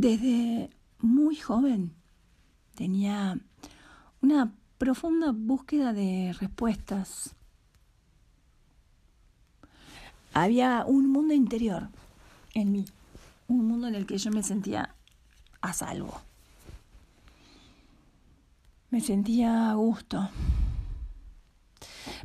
[0.00, 1.92] Desde muy joven
[2.74, 3.38] tenía
[4.22, 7.34] una profunda búsqueda de respuestas.
[10.32, 11.90] Había un mundo interior
[12.54, 12.86] en mí,
[13.46, 14.94] un mundo en el que yo me sentía
[15.60, 16.18] a salvo.
[18.88, 20.30] Me sentía a gusto.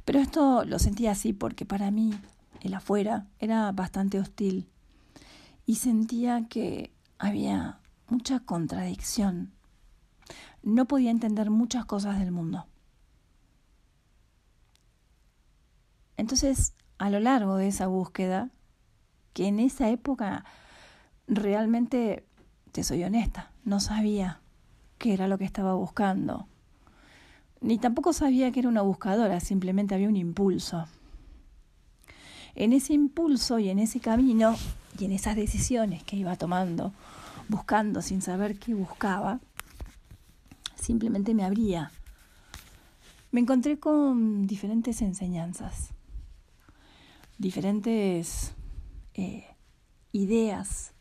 [0.06, 2.14] Pero esto lo sentía así porque para mí
[2.62, 4.66] el afuera era bastante hostil
[5.66, 9.54] y sentía que había mucha contradicción.
[10.64, 12.66] No podía entender muchas cosas del mundo.
[16.18, 18.50] Entonces, a lo largo de esa búsqueda,
[19.34, 20.46] que en esa época
[21.28, 22.26] realmente,
[22.72, 24.40] te soy honesta, no sabía
[24.98, 26.48] qué era lo que estaba buscando.
[27.62, 30.86] Ni tampoco sabía que era una buscadora, simplemente había un impulso.
[32.54, 34.56] En ese impulso y en ese camino
[34.98, 36.94] y en esas decisiones que iba tomando,
[37.50, 39.40] buscando sin saber qué buscaba,
[40.76, 41.92] simplemente me abría.
[43.32, 45.90] Me encontré con diferentes enseñanzas,
[47.38, 48.54] diferentes
[49.14, 49.46] eh,
[50.12, 50.94] ideas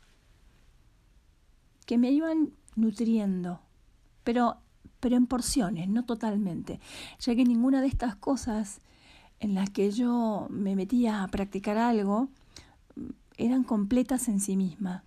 [1.86, 3.60] que me iban nutriendo,
[4.24, 4.56] pero,
[5.00, 6.80] pero en porciones, no totalmente,
[7.20, 8.80] ya que ninguna de estas cosas
[9.38, 12.28] en las que yo me metía a practicar algo
[13.36, 15.02] eran completas en sí mismas.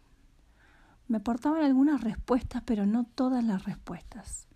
[1.07, 4.47] Me aportaban algunas respuestas, pero no todas las respuestas.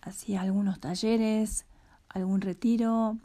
[0.00, 1.66] Hacía algunos talleres,
[2.08, 3.18] algún retiro,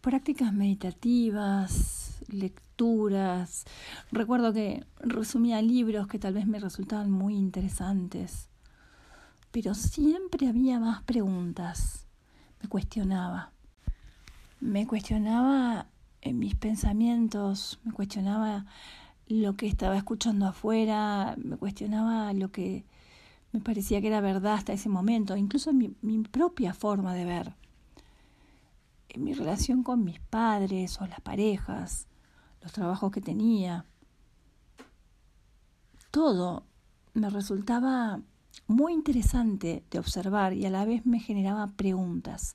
[0.00, 3.64] prácticas meditativas, lecturas.
[4.10, 8.48] Recuerdo que resumía libros que tal vez me resultaban muy interesantes,
[9.50, 12.06] pero siempre había más preguntas.
[12.60, 13.52] Me cuestionaba.
[14.60, 15.86] Me cuestionaba
[16.22, 18.64] en mis pensamientos, me cuestionaba
[19.26, 22.84] lo que estaba escuchando afuera, me cuestionaba lo que
[23.52, 25.88] me parecía que era verdad hasta ese momento, incluso mi,
[26.30, 27.54] propia forma de ver,
[29.10, 32.06] en mi relación con mis padres o las parejas,
[32.62, 33.84] los trabajos que tenía.
[36.10, 36.64] Todo
[37.12, 38.20] me resultaba
[38.68, 42.54] muy interesante de observar y a la vez me generaba preguntas.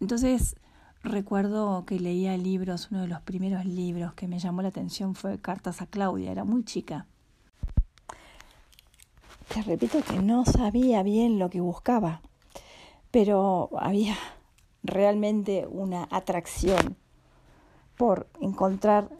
[0.00, 0.56] Entonces,
[1.04, 5.38] Recuerdo que leía libros, uno de los primeros libros que me llamó la atención fue
[5.38, 7.06] Cartas a Claudia, era muy chica.
[9.52, 12.22] Te repito que no sabía bien lo que buscaba,
[13.10, 14.16] pero había
[14.82, 16.96] realmente una atracción
[17.98, 19.10] por encontrar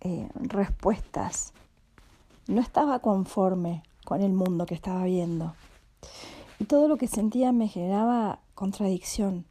[0.00, 1.52] eh, respuestas.
[2.48, 5.54] No estaba conforme con el mundo que estaba viendo.
[6.58, 9.44] Y todo lo que sentía me generaba contradicción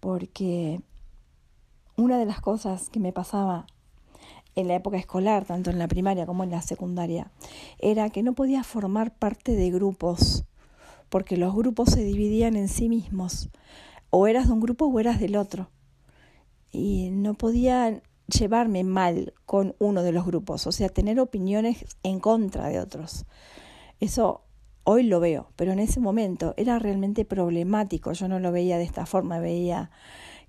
[0.00, 0.80] porque
[1.96, 3.66] una de las cosas que me pasaba
[4.56, 7.30] en la época escolar, tanto en la primaria como en la secundaria,
[7.78, 10.44] era que no podía formar parte de grupos,
[11.08, 13.50] porque los grupos se dividían en sí mismos.
[14.10, 15.70] O eras de un grupo o eras del otro.
[16.72, 22.20] Y no podía llevarme mal con uno de los grupos, o sea, tener opiniones en
[22.20, 23.26] contra de otros.
[23.98, 24.42] Eso
[24.92, 28.10] Hoy lo veo, pero en ese momento era realmente problemático.
[28.10, 29.92] Yo no lo veía de esta forma, veía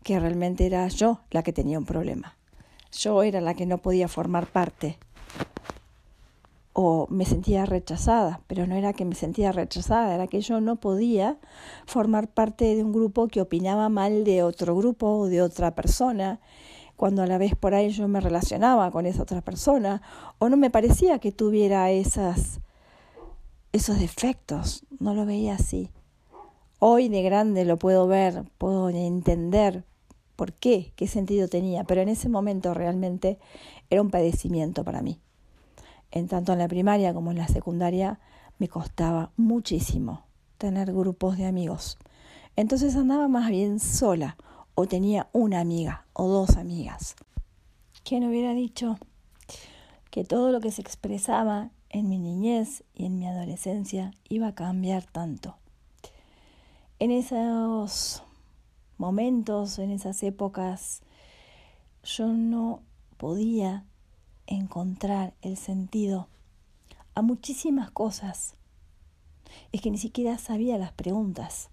[0.01, 2.35] que realmente era yo la que tenía un problema.
[2.91, 4.97] Yo era la que no podía formar parte.
[6.73, 10.77] O me sentía rechazada, pero no era que me sentía rechazada, era que yo no
[10.77, 11.37] podía
[11.85, 16.39] formar parte de un grupo que opinaba mal de otro grupo o de otra persona,
[16.95, 20.01] cuando a la vez por ahí yo me relacionaba con esa otra persona,
[20.39, 22.59] o no me parecía que tuviera esas
[23.71, 25.89] esos defectos, no lo veía así.
[26.79, 29.85] Hoy de grande lo puedo ver, puedo entender
[30.35, 33.37] por qué, qué sentido tenía, pero en ese momento realmente
[33.89, 35.19] era un padecimiento para mí.
[36.11, 38.19] En tanto en la primaria como en la secundaria
[38.57, 40.25] me costaba muchísimo
[40.57, 41.97] tener grupos de amigos.
[42.55, 44.35] Entonces andaba más bien sola
[44.75, 47.15] o tenía una amiga o dos amigas.
[48.03, 48.97] ¿Quién hubiera dicho
[50.09, 54.55] que todo lo que se expresaba en mi niñez y en mi adolescencia iba a
[54.55, 55.57] cambiar tanto.
[56.99, 58.23] En esos
[58.97, 61.01] momentos, en esas épocas,
[62.03, 62.81] yo no
[63.17, 63.83] podía
[64.47, 66.27] encontrar el sentido
[67.13, 68.55] a muchísimas cosas.
[69.71, 71.69] Es que ni siquiera sabía las preguntas.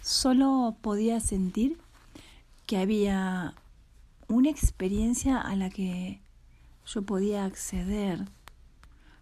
[0.00, 1.78] Solo podía sentir
[2.66, 3.54] que había
[4.28, 6.20] una experiencia a la que
[6.86, 8.26] yo podía acceder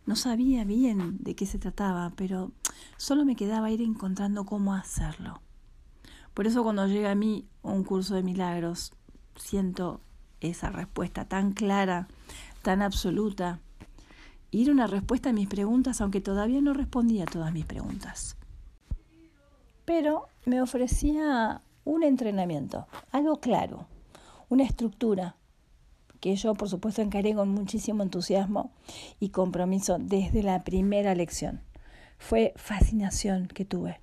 [0.09, 2.51] no sabía bien de qué se trataba, pero
[2.97, 5.43] solo me quedaba ir encontrando cómo hacerlo.
[6.33, 8.95] Por eso cuando llega a mí un curso de milagros,
[9.37, 10.01] siento
[10.41, 12.09] esa respuesta tan clara,
[12.63, 13.61] tan absoluta,
[14.51, 18.39] y era una respuesta a mis preguntas, aunque todavía no respondía a todas mis preguntas.
[19.85, 23.87] Pero me ofrecía un entrenamiento, algo claro,
[24.49, 25.37] una estructura
[26.21, 28.71] que yo por supuesto encaré con muchísimo entusiasmo
[29.21, 31.61] y compromiso desde la primera lección.
[32.19, 34.01] Fue fascinación que tuve.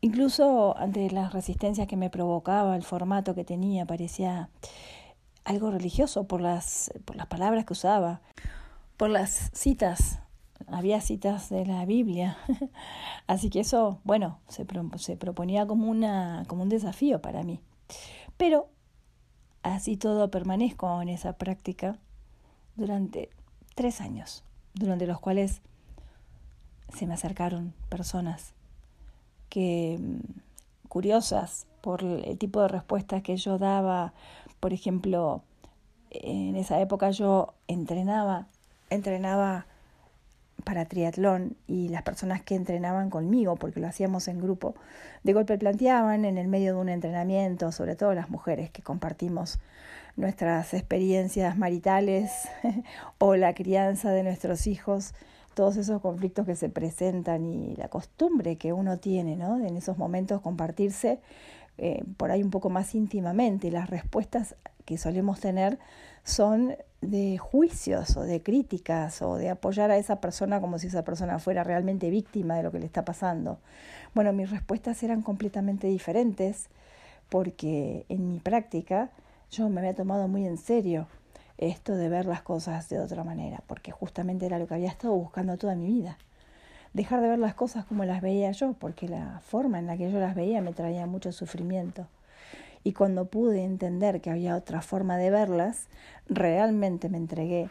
[0.00, 4.48] Incluso ante las resistencias que me provocaba el formato que tenía, parecía
[5.44, 8.20] algo religioso por las, por las palabras que usaba,
[8.96, 10.18] por las citas.
[10.66, 12.36] Había citas de la Biblia.
[13.26, 14.66] Así que eso, bueno, se,
[14.96, 17.60] se proponía como, una, como un desafío para mí.
[18.36, 18.68] Pero
[19.62, 21.98] así todo permanezco en esa práctica
[22.76, 23.30] durante
[23.74, 24.44] tres años,
[24.74, 25.60] durante los cuales
[26.94, 28.54] se me acercaron personas
[29.48, 34.12] que mm, curiosas por el tipo de respuestas que yo daba,
[34.60, 35.42] por ejemplo,
[36.10, 38.46] en esa época yo entrenaba,
[38.90, 39.66] entrenaba
[40.64, 44.74] para triatlón y las personas que entrenaban conmigo, porque lo hacíamos en grupo,
[45.22, 49.58] de golpe planteaban en el medio de un entrenamiento, sobre todo las mujeres que compartimos
[50.16, 52.30] nuestras experiencias maritales
[53.18, 55.14] o la crianza de nuestros hijos,
[55.54, 59.64] todos esos conflictos que se presentan y la costumbre que uno tiene, ¿no?
[59.64, 61.20] En esos momentos compartirse
[61.78, 63.70] eh, por ahí un poco más íntimamente.
[63.70, 65.78] Las respuestas que solemos tener
[66.24, 71.04] son de juicios o de críticas o de apoyar a esa persona como si esa
[71.04, 73.58] persona fuera realmente víctima de lo que le está pasando.
[74.14, 76.68] Bueno, mis respuestas eran completamente diferentes
[77.28, 79.10] porque en mi práctica
[79.50, 81.08] yo me había tomado muy en serio
[81.58, 85.14] esto de ver las cosas de otra manera, porque justamente era lo que había estado
[85.14, 86.18] buscando toda mi vida.
[86.92, 90.10] Dejar de ver las cosas como las veía yo, porque la forma en la que
[90.10, 92.06] yo las veía me traía mucho sufrimiento.
[92.84, 95.88] Y cuando pude entender que había otra forma de verlas,
[96.28, 97.70] realmente me entregué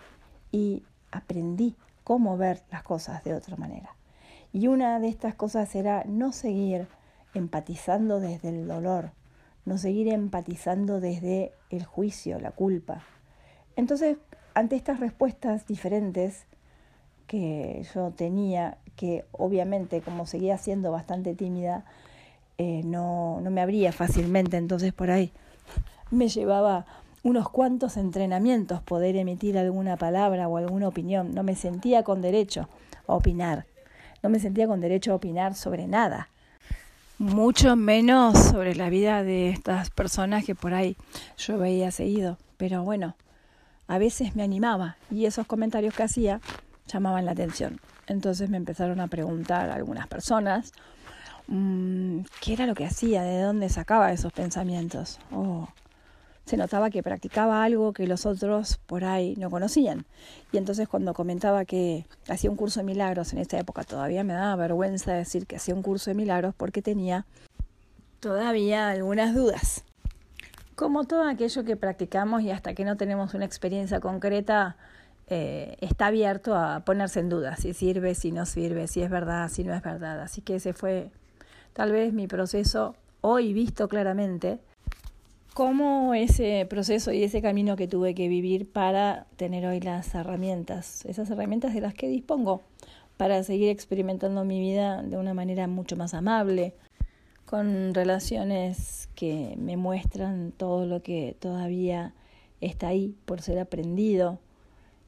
[0.52, 3.96] y aprendí cómo ver las cosas de otra manera.
[4.54, 6.88] Y una de estas cosas era no seguir
[7.34, 9.12] empatizando desde el dolor,
[9.66, 13.04] no seguir empatizando desde el juicio, la culpa.
[13.76, 14.18] Entonces,
[14.54, 16.46] ante estas respuestas diferentes
[17.28, 21.86] que yo tenía, que obviamente como seguía siendo bastante tímida,
[22.58, 25.32] eh, no, no me abría fácilmente, entonces por ahí
[26.12, 26.86] me llevaba
[27.24, 31.34] unos cuantos entrenamientos poder emitir alguna palabra o alguna opinión.
[31.34, 32.68] No me sentía con derecho
[33.08, 33.66] a opinar.
[34.24, 36.30] No me sentía con derecho a opinar sobre nada.
[37.18, 40.98] Mucho menos sobre la vida de estas personas que por ahí
[41.38, 42.38] yo veía seguido.
[42.58, 43.16] Pero bueno,
[43.88, 46.42] a veces me animaba y esos comentarios que hacía
[46.88, 47.80] llamaban la atención.
[48.08, 50.74] Entonces me empezaron a preguntar algunas personas
[51.48, 55.20] qué era lo que hacía, de dónde sacaba esos pensamientos.
[55.32, 55.68] Oh,
[56.46, 60.06] se notaba que practicaba algo que los otros por ahí no conocían.
[60.52, 64.34] Y entonces cuando comentaba que hacía un curso de milagros en esta época, todavía me
[64.34, 67.26] daba vergüenza decir que hacía un curso de milagros porque tenía
[68.20, 69.84] todavía algunas dudas.
[70.76, 74.78] Como todo aquello que practicamos y hasta que no tenemos una experiencia concreta,
[75.28, 79.48] eh, está abierto a ponerse en duda si sirve, si no sirve, si es verdad,
[79.50, 80.20] si no es verdad.
[80.22, 81.12] Así que ese fue
[81.74, 84.60] tal vez mi proceso hoy visto claramente,
[85.54, 91.06] cómo ese proceso y ese camino que tuve que vivir para tener hoy las herramientas,
[91.06, 92.62] esas herramientas de las que dispongo
[93.18, 96.74] para seguir experimentando mi vida de una manera mucho más amable,
[97.46, 102.14] con relaciones que me muestran todo lo que todavía
[102.62, 104.40] está ahí por ser aprendido,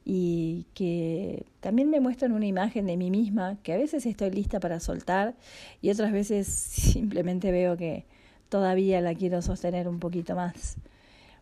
[0.06, 4.60] y que también me muestran una imagen de mí misma que a veces estoy lista
[4.60, 5.36] para soltar
[5.82, 8.06] y otras veces simplemente veo que
[8.50, 10.78] todavía la quiero sostener un poquito más.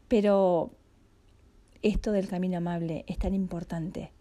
[0.07, 0.71] Pero
[1.81, 4.11] esto del camino amable es tan importante,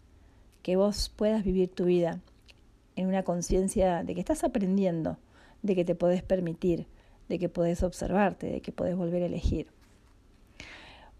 [0.63, 2.19] que vos puedas vivir tu vida
[2.95, 5.17] en una conciencia de que estás aprendiendo,
[5.61, 6.87] de que te podés permitir,
[7.29, 9.67] de que podés observarte, de que podés volver a elegir.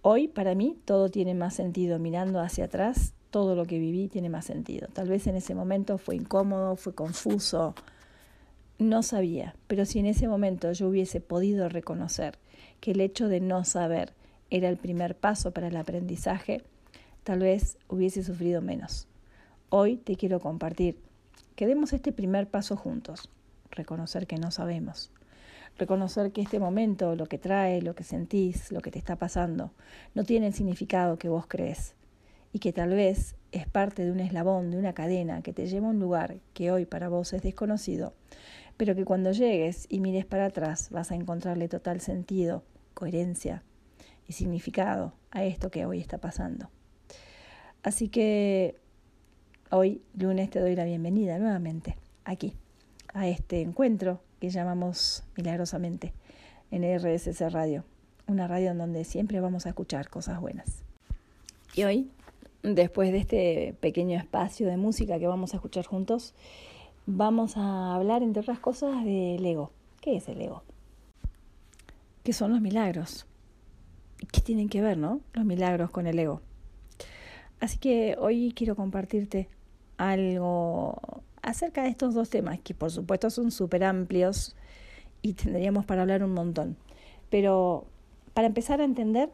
[0.03, 1.99] Hoy para mí todo tiene más sentido.
[1.99, 4.87] Mirando hacia atrás, todo lo que viví tiene más sentido.
[4.93, 7.75] Tal vez en ese momento fue incómodo, fue confuso,
[8.79, 12.39] no sabía, pero si en ese momento yo hubiese podido reconocer
[12.79, 14.13] que el hecho de no saber
[14.49, 16.63] era el primer paso para el aprendizaje,
[17.23, 19.07] tal vez hubiese sufrido menos.
[19.69, 20.97] Hoy te quiero compartir
[21.55, 23.29] que demos este primer paso juntos,
[23.69, 25.11] reconocer que no sabemos,
[25.77, 29.71] reconocer que este momento, lo que trae, lo que sentís, lo que te está pasando,
[30.13, 31.95] no tiene el significado que vos crees
[32.53, 35.87] y que tal vez es parte de un eslabón, de una cadena que te lleva
[35.87, 38.13] a un lugar que hoy para vos es desconocido,
[38.77, 42.63] pero que cuando llegues y mires para atrás vas a encontrarle total sentido,
[42.93, 43.63] coherencia
[44.27, 46.69] y significado a esto que hoy está pasando.
[47.83, 48.81] Así que
[49.73, 52.57] Hoy, lunes, te doy la bienvenida nuevamente aquí,
[53.13, 56.13] a este encuentro que llamamos milagrosamente
[56.71, 57.85] en RSC Radio,
[58.27, 60.83] una radio en donde siempre vamos a escuchar cosas buenas.
[61.75, 62.09] Y hoy,
[62.63, 66.33] después de este pequeño espacio de música que vamos a escuchar juntos,
[67.05, 69.71] vamos a hablar, entre otras cosas, del ego.
[70.01, 70.63] ¿Qué es el ego?
[72.23, 73.27] ¿Qué son los milagros?
[74.31, 75.21] ¿Qué tienen que ver, no?
[75.33, 76.41] Los milagros con el ego.
[77.59, 79.49] Así que hoy quiero compartirte
[79.97, 80.99] algo
[81.41, 84.55] acerca de estos dos temas, que por supuesto son súper amplios
[85.21, 86.77] y tendríamos para hablar un montón.
[87.29, 87.87] Pero
[88.33, 89.31] para empezar a entender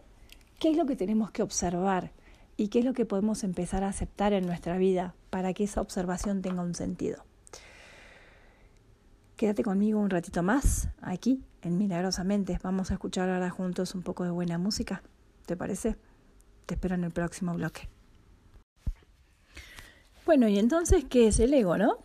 [0.59, 2.11] qué es lo que tenemos que observar
[2.55, 5.81] y qué es lo que podemos empezar a aceptar en nuestra vida para que esa
[5.81, 7.23] observación tenga un sentido.
[9.35, 12.57] Quédate conmigo un ratito más aquí en Milagrosamente.
[12.63, 15.03] Vamos a escuchar ahora juntos un poco de buena música.
[15.45, 15.95] ¿Te parece?
[16.65, 17.87] Te espero en el próximo bloque.
[20.27, 21.99] Bueno, y entonces, ¿qué es el ego, no?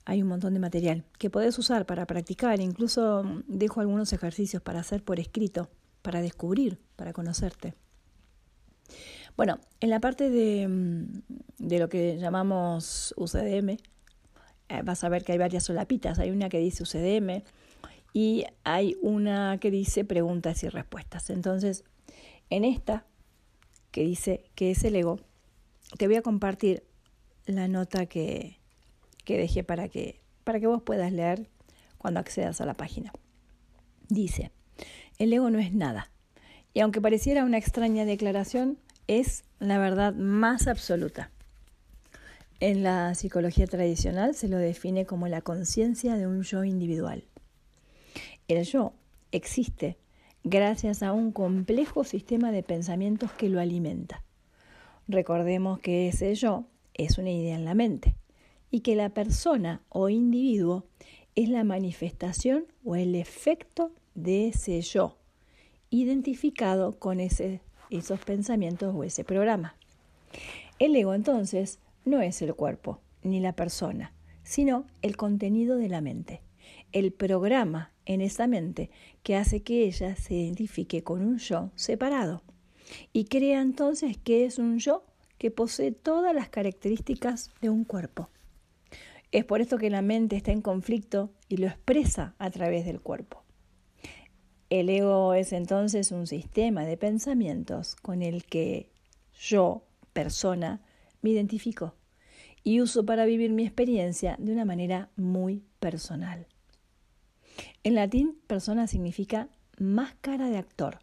[0.05, 4.79] Hay un montón de material que puedes usar para practicar, incluso dejo algunos ejercicios para
[4.79, 5.69] hacer por escrito,
[6.01, 7.75] para descubrir, para conocerte.
[9.37, 11.23] Bueno, en la parte de, mm,
[11.59, 13.79] de lo que llamamos UCDM,
[14.69, 16.19] eh, vas a ver que hay varias solapitas.
[16.19, 17.43] Hay una que dice UCDM
[18.13, 21.31] y hay una que dice preguntas y respuestas.
[21.31, 21.85] Entonces,
[22.51, 23.05] en esta,
[23.91, 25.19] que dice que es el ego,
[25.99, 26.85] te voy a compartir
[27.47, 28.59] la nota que,
[29.25, 31.49] que dejé para que, para que vos puedas leer
[31.99, 33.13] cuando accedas a la página.
[34.09, 34.51] Dice,
[35.19, 36.11] el ego no es nada.
[36.73, 41.31] Y aunque pareciera una extraña declaración, es la verdad más absoluta.
[42.61, 47.25] En la psicología tradicional se lo define como la conciencia de un yo individual.
[48.49, 48.93] El yo
[49.33, 49.99] existe
[50.45, 54.23] gracias a un complejo sistema de pensamientos que lo alimenta.
[55.09, 58.15] Recordemos que ese yo es una idea en la mente
[58.71, 60.87] y que la persona o individuo
[61.35, 65.19] es la manifestación o el efecto de ese yo,
[65.91, 69.77] identificado con ese esos pensamientos o ese programa.
[70.79, 74.13] El ego entonces no es el cuerpo ni la persona,
[74.43, 76.43] sino el contenido de la mente,
[76.93, 78.91] el programa en esa mente
[79.23, 82.43] que hace que ella se identifique con un yo separado
[83.13, 85.05] y crea entonces que es un yo
[85.39, 88.29] que posee todas las características de un cuerpo.
[89.33, 93.01] Es por esto que la mente está en conflicto y lo expresa a través del
[93.01, 93.44] cuerpo.
[94.75, 98.91] El ego es entonces un sistema de pensamientos con el que
[99.39, 100.81] yo, persona,
[101.23, 101.95] me identifico
[102.65, 106.49] y uso para vivir mi experiencia de una manera muy personal.
[107.85, 110.99] En latín, persona significa máscara de actor,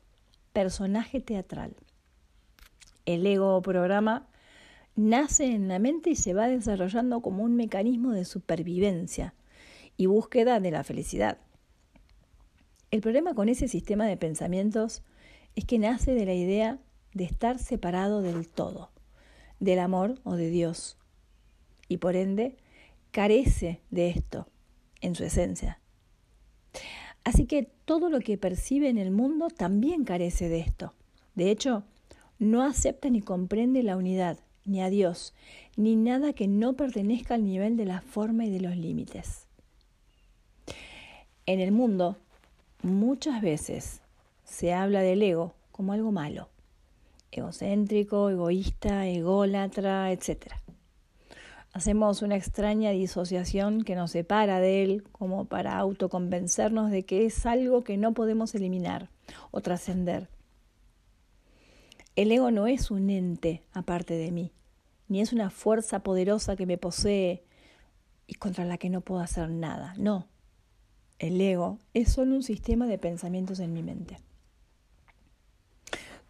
[0.52, 1.74] personaje teatral.
[3.06, 4.28] El ego programa
[4.98, 9.34] nace en la mente y se va desarrollando como un mecanismo de supervivencia
[9.96, 11.38] y búsqueda de la felicidad.
[12.92, 15.02] El problema con ese sistema de pensamientos
[15.56, 16.78] es que nace de la idea
[17.14, 18.92] de estar separado del todo,
[19.62, 20.98] del amor o de Dios,
[21.88, 22.58] y por ende
[23.12, 24.48] carece de esto
[25.00, 25.80] en su esencia.
[27.24, 30.94] Así que todo lo que percibe en el mundo también carece de esto.
[31.34, 31.84] De hecho,
[32.40, 35.34] no acepta ni comprende la unidad, ni a Dios,
[35.78, 39.48] ni nada que no pertenezca al nivel de la forma y de los límites.
[41.46, 42.18] En el mundo
[42.84, 44.02] Muchas veces
[44.44, 46.50] se habla del ego como algo malo,
[47.32, 50.54] egocéntrico, egoísta, ególatra, etc.
[51.74, 57.46] Hacemos una extraña disociación que nos separa de él como para autoconvencernos de que es
[57.46, 59.10] algo que no podemos eliminar
[59.52, 60.28] o trascender.
[62.16, 64.54] El ego no es un ente aparte de mí,
[65.08, 67.44] ni es una fuerza poderosa que me posee
[68.26, 69.94] y contra la que no puedo hacer nada.
[70.00, 70.31] No,
[71.22, 74.18] el ego, es solo un sistema de pensamientos en mi mente.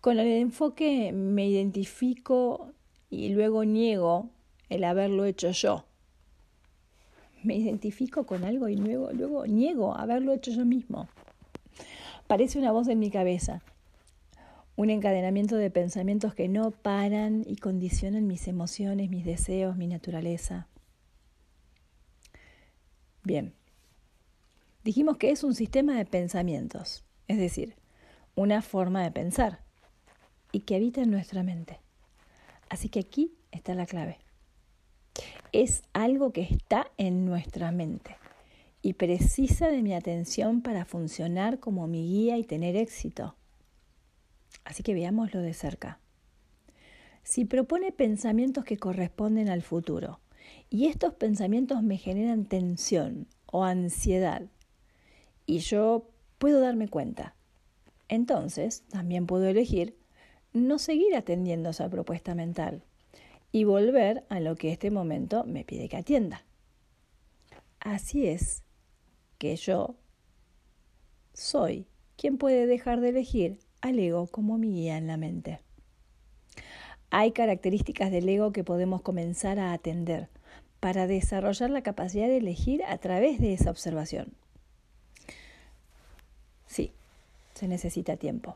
[0.02, 2.74] Con el enfoque me identifico
[3.10, 4.30] y luego niego
[4.70, 5.86] el haberlo hecho yo.
[7.42, 11.08] Me identifico con algo y luego, luego niego haberlo hecho yo mismo.
[12.28, 13.62] Parece una voz en mi cabeza,
[14.76, 20.68] un encadenamiento de pensamientos que no paran y condicionan mis emociones, mis deseos, mi naturaleza.
[23.24, 23.54] Bien,
[24.84, 27.76] Dijimos que es un sistema de pensamientos, es decir,
[28.34, 29.60] una forma de pensar,
[30.52, 31.80] y que habita en nuestra mente.
[32.68, 34.18] Así que aquí está la clave.
[35.52, 38.16] Es algo que está en nuestra mente
[38.82, 43.36] y precisa de mi atención para funcionar como mi guía y tener éxito.
[44.64, 46.00] Así que veámoslo de cerca.
[47.22, 50.22] Si propone pensamientos que corresponden al futuro
[50.72, 54.50] y estos pensamientos me generan tensión o ansiedad
[55.52, 57.36] y yo puedo darme cuenta,
[58.08, 59.98] entonces también puedo elegir
[60.54, 62.86] no seguir atendiendo esa propuesta mental
[63.52, 66.46] y volver a lo que este momento me pide que atienda.
[67.82, 68.64] Así es
[69.40, 69.96] que yo
[71.34, 75.60] soy quien puede dejar de elegir al ego como mi guía en la mente.
[77.10, 80.30] Hay características del ego que podemos comenzar a atender
[80.80, 84.34] para desarrollar la capacidad de elegir a través de esa observación.
[86.72, 86.94] Sí,
[87.54, 88.56] se necesita tiempo,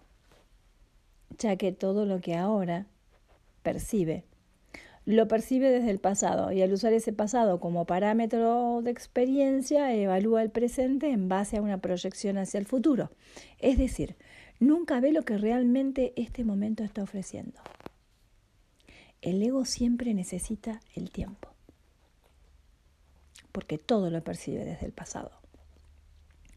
[1.37, 2.85] ya que todo lo que ahora
[3.61, 4.23] percibe
[5.05, 10.41] lo percibe desde el pasado y al usar ese pasado como parámetro de experiencia evalúa
[10.43, 13.11] el presente en base a una proyección hacia el futuro.
[13.59, 14.15] Es decir,
[14.61, 17.59] nunca ve lo que realmente este momento está ofreciendo.
[19.21, 21.49] El ego siempre necesita el tiempo,
[23.51, 25.31] porque todo lo percibe desde el pasado.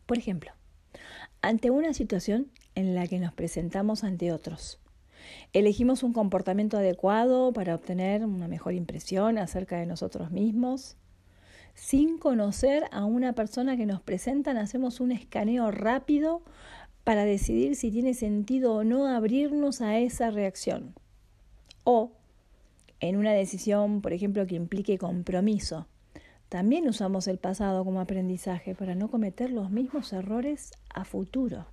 [0.07, 0.53] Por ejemplo,
[1.43, 4.79] ante una situación en la que nos presentamos ante otros,
[5.53, 10.97] Elegimos un comportamiento adecuado para obtener una mejor impresión acerca de nosotros mismos.
[11.75, 16.43] Sin conocer a una persona que nos presentan, hacemos un escaneo rápido
[17.05, 20.95] para decidir si tiene sentido o no abrirnos a esa reacción.
[21.85, 22.13] O
[23.01, 25.87] en una decisión, por ejemplo, que implique compromiso.
[26.49, 31.67] También usamos el pasado como aprendizaje para no cometer los mismos errores a futuro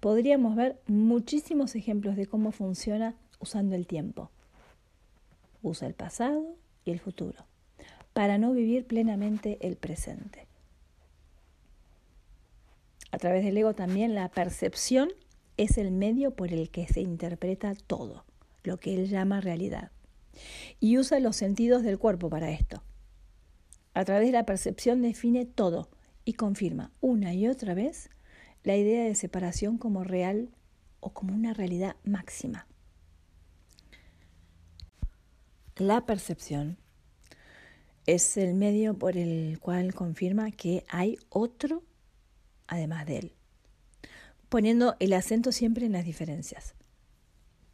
[0.00, 4.30] podríamos ver muchísimos ejemplos de cómo funciona usando el tiempo.
[5.62, 7.44] Usa el pasado y el futuro
[8.12, 10.46] para no vivir plenamente el presente.
[13.10, 15.10] A través del ego también la percepción
[15.56, 18.24] es el medio por el que se interpreta todo,
[18.62, 19.90] lo que él llama realidad.
[20.80, 22.82] Y usa los sentidos del cuerpo para esto.
[23.96, 25.88] A través de la percepción define todo
[26.26, 28.10] y confirma una y otra vez
[28.62, 30.50] la idea de separación como real
[31.00, 32.66] o como una realidad máxima.
[35.76, 36.76] La percepción
[38.04, 41.82] es el medio por el cual confirma que hay otro
[42.66, 43.32] además de él,
[44.50, 46.74] poniendo el acento siempre en las diferencias.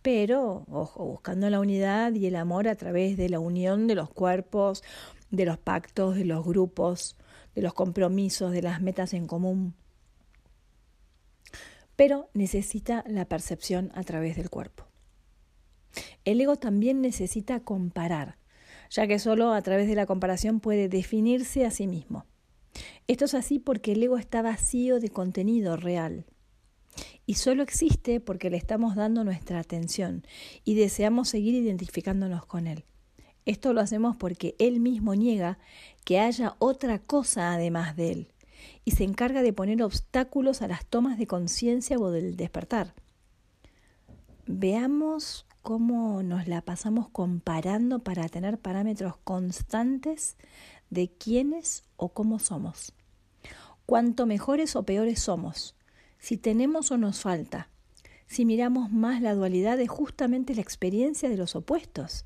[0.02, 4.10] Pero, ojo, buscando la unidad y el amor a través de la unión de los
[4.10, 4.84] cuerpos,
[5.32, 7.16] de los pactos, de los grupos,
[7.56, 9.74] de los compromisos, de las metas en común
[11.96, 14.86] pero necesita la percepción a través del cuerpo.
[16.24, 18.38] El ego también necesita comparar,
[18.90, 22.26] ya que solo a través de la comparación puede definirse a sí mismo.
[23.06, 26.24] Esto es así porque el ego está vacío de contenido real
[27.26, 30.26] y solo existe porque le estamos dando nuestra atención
[30.64, 32.84] y deseamos seguir identificándonos con él.
[33.44, 35.58] Esto lo hacemos porque él mismo niega
[36.04, 38.32] que haya otra cosa además de él
[38.84, 42.94] y se encarga de poner obstáculos a las tomas de conciencia o del despertar.
[44.46, 50.36] Veamos cómo nos la pasamos comparando para tener parámetros constantes
[50.90, 52.92] de quiénes o cómo somos.
[53.86, 55.76] Cuanto mejores o peores somos,
[56.18, 57.68] si tenemos o nos falta,
[58.26, 62.24] si miramos más la dualidad es justamente la experiencia de los opuestos.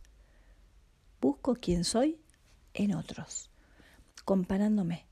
[1.20, 2.18] Busco quién soy
[2.74, 3.50] en otros,
[4.24, 5.07] comparándome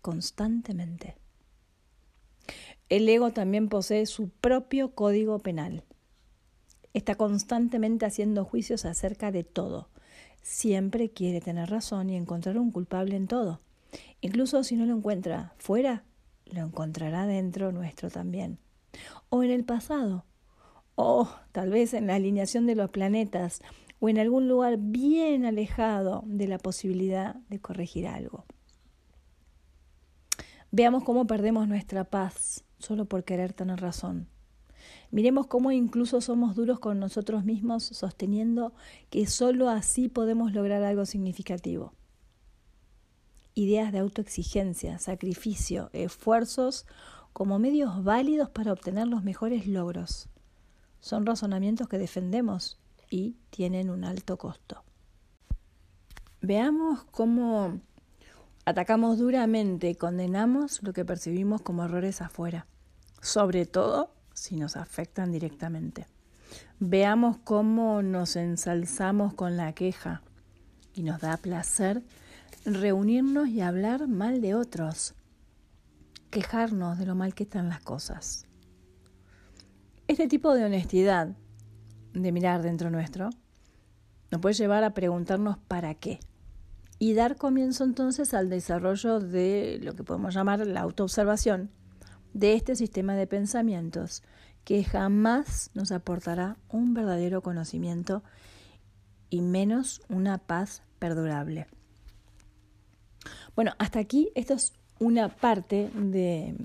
[0.00, 1.16] constantemente.
[2.88, 5.84] El ego también posee su propio código penal.
[6.92, 9.88] Está constantemente haciendo juicios acerca de todo.
[10.42, 13.60] Siempre quiere tener razón y encontrar un culpable en todo.
[14.20, 16.04] Incluso si no lo encuentra fuera,
[16.44, 18.58] lo encontrará dentro nuestro también.
[19.30, 20.26] O en el pasado.
[20.94, 23.62] O tal vez en la alineación de los planetas
[24.04, 28.44] o en algún lugar bien alejado de la posibilidad de corregir algo.
[30.70, 34.28] Veamos cómo perdemos nuestra paz solo por querer tener razón.
[35.10, 38.74] Miremos cómo incluso somos duros con nosotros mismos sosteniendo
[39.08, 41.94] que solo así podemos lograr algo significativo.
[43.54, 46.84] Ideas de autoexigencia, sacrificio, esfuerzos
[47.32, 50.28] como medios válidos para obtener los mejores logros.
[51.00, 54.82] Son razonamientos que defendemos y tienen un alto costo.
[56.40, 57.80] Veamos cómo
[58.66, 62.66] Atacamos duramente condenamos lo que percibimos como errores afuera,
[63.20, 66.06] sobre todo si nos afectan directamente.
[66.80, 70.22] Veamos cómo nos ensalzamos con la queja
[70.94, 72.02] y nos da placer
[72.64, 75.14] reunirnos y hablar mal de otros,
[76.30, 78.46] quejarnos de lo mal que están las cosas.
[80.08, 81.36] Este tipo de honestidad,
[82.14, 83.30] de mirar dentro nuestro,
[84.30, 86.20] nos puede llevar a preguntarnos para qué
[86.98, 91.70] y dar comienzo entonces al desarrollo de lo que podemos llamar la autoobservación
[92.32, 94.22] de este sistema de pensamientos
[94.64, 98.22] que jamás nos aportará un verdadero conocimiento
[99.28, 101.66] y menos una paz perdurable.
[103.54, 106.56] Bueno, hasta aquí esto es una parte de,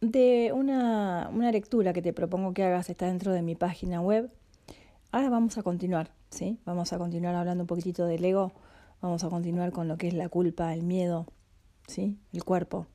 [0.00, 4.30] de una, una lectura que te propongo que hagas, está dentro de mi página web.
[5.12, 6.58] Ahora vamos a continuar, ¿sí?
[6.64, 8.52] Vamos a continuar hablando un poquitito del ego,
[9.00, 11.26] vamos a continuar con lo que es la culpa, el miedo,
[11.86, 12.18] ¿sí?
[12.32, 12.86] El cuerpo.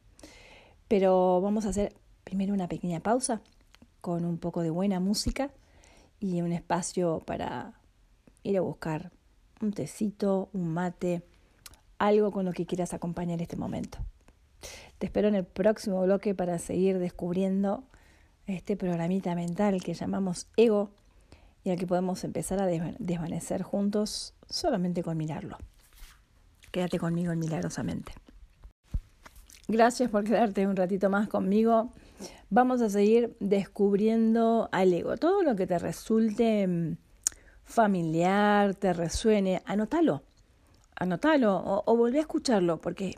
[0.87, 3.41] Pero vamos a hacer primero una pequeña pausa
[4.01, 5.51] con un poco de buena música
[6.19, 7.73] y un espacio para
[8.43, 9.11] ir a buscar
[9.61, 11.23] un tecito, un mate,
[11.97, 13.99] algo con lo que quieras acompañar este momento.
[14.99, 17.83] Te espero en el próximo bloque para seguir descubriendo
[18.47, 20.91] este programita mental que llamamos ego
[21.63, 25.57] y al que podemos empezar a desvanecer juntos solamente con mirarlo.
[26.71, 28.13] Quédate conmigo en Milagrosamente.
[29.67, 31.91] Gracias por quedarte un ratito más conmigo.
[32.49, 35.17] Vamos a seguir descubriendo al ego.
[35.17, 36.97] Todo lo que te resulte mm,
[37.63, 40.21] familiar, te resuene, anótalo.
[40.95, 43.17] Anótalo o, o volvé a escucharlo porque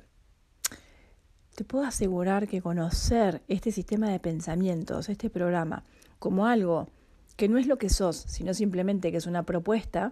[1.57, 5.83] te puedo asegurar que conocer este sistema de pensamientos, este programa,
[6.19, 6.87] como algo
[7.35, 10.11] que no es lo que sos, sino simplemente que es una propuesta,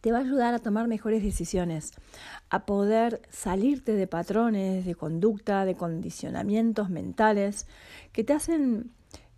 [0.00, 1.94] te va a ayudar a tomar mejores decisiones,
[2.48, 7.66] a poder salirte de patrones de conducta, de condicionamientos mentales
[8.12, 8.92] que te hacen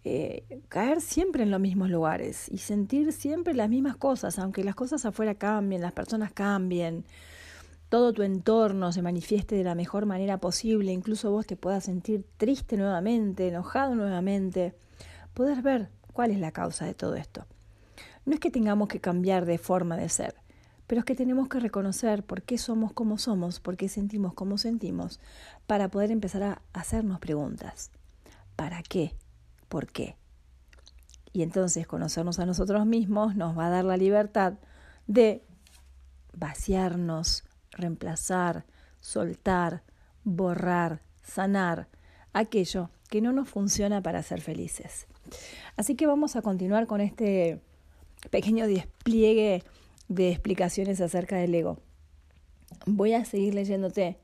[0.04, 4.74] eh, caer siempre en los mismos lugares y sentir siempre las mismas cosas, aunque las
[4.74, 7.06] cosas afuera cambien, las personas cambien,
[7.88, 12.26] todo tu entorno se manifieste de la mejor manera posible, incluso vos te puedas sentir
[12.36, 14.74] triste nuevamente, enojado nuevamente,
[15.34, 17.46] poder ver cuál es la causa de todo esto.
[18.26, 20.34] No es que tengamos que cambiar de forma de ser,
[20.86, 24.58] pero es que tenemos que reconocer por qué somos como somos, por qué sentimos como
[24.58, 25.20] sentimos,
[25.66, 27.90] para poder empezar a hacernos preguntas.
[28.56, 29.14] ¿Para qué?
[29.68, 30.16] ¿Por qué?
[31.32, 34.54] Y entonces conocernos a nosotros mismos nos va a dar la libertad
[35.06, 35.44] de
[36.34, 38.64] vaciarnos, reemplazar,
[39.00, 39.82] soltar,
[40.24, 41.88] borrar, sanar
[42.32, 45.06] aquello que no nos funciona para ser felices.
[45.76, 47.60] Así que vamos a continuar con este
[48.30, 49.62] pequeño despliegue
[50.08, 51.78] de explicaciones acerca del ego.
[52.86, 54.18] Voy a seguir leyéndote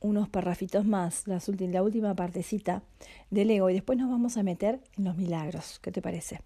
[0.00, 2.82] unos parrafitos más, la última partecita
[3.30, 5.78] del ego, y después nos vamos a meter en los milagros.
[5.80, 6.40] ¿Qué te parece?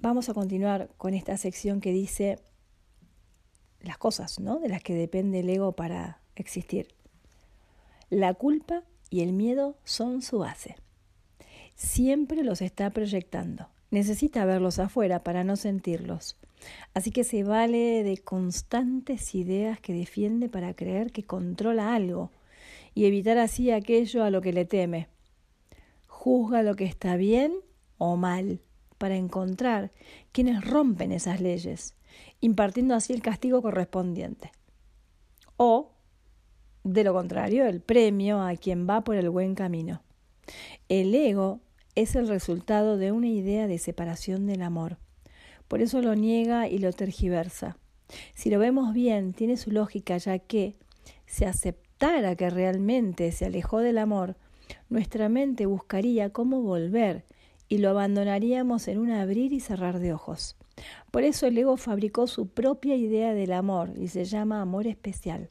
[0.00, 2.38] Vamos a continuar con esta sección que dice
[3.86, 4.58] las cosas, ¿no?
[4.58, 6.88] De las que depende el ego para existir.
[8.10, 10.76] La culpa y el miedo son su base.
[11.74, 13.68] Siempre los está proyectando.
[13.90, 16.36] Necesita verlos afuera para no sentirlos.
[16.94, 22.30] Así que se vale de constantes ideas que defiende para creer que controla algo
[22.94, 25.08] y evitar así aquello a lo que le teme.
[26.06, 27.52] Juzga lo que está bien
[27.98, 28.60] o mal
[28.98, 29.92] para encontrar
[30.32, 31.94] quienes rompen esas leyes,
[32.40, 34.52] impartiendo así el castigo correspondiente.
[35.56, 35.92] O,
[36.84, 40.02] de lo contrario, el premio a quien va por el buen camino.
[40.88, 41.60] El ego
[41.94, 44.98] es el resultado de una idea de separación del amor
[45.68, 47.76] por eso lo niega y lo tergiversa.
[48.34, 50.76] Si lo vemos bien, tiene su lógica, ya que
[51.26, 54.36] si aceptara que realmente se alejó del amor,
[54.88, 57.24] nuestra mente buscaría cómo volver
[57.68, 60.56] y lo abandonaríamos en un abrir y cerrar de ojos.
[61.10, 65.50] Por eso el ego fabricó su propia idea del amor y se llama amor especial,